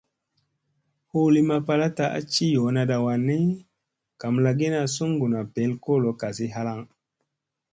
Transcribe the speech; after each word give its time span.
Hu 1.09 1.19
lima 1.35 1.57
palaɗta 1.67 2.05
a 2.17 2.19
ci 2.31 2.45
yoonada 2.55 2.95
wanni 3.05 3.37
gamlagiina 4.19 4.79
suŋguna 4.95 5.39
ɓel 5.53 5.71
kolo 5.83 6.09
kasi 6.21 6.45
halaŋ. 6.55 6.79